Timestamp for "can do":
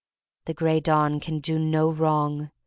1.19-1.59